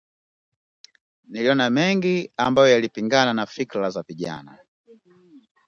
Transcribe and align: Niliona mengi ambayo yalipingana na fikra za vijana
Niliona 1.29 1.69
mengi 1.69 2.33
ambayo 2.37 2.69
yalipingana 2.71 3.33
na 3.33 3.45
fikra 3.45 3.89
za 3.89 4.01
vijana 4.01 4.57